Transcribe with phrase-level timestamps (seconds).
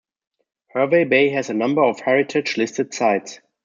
[0.71, 3.39] Hervey Bay has a number of heritage-listed sites.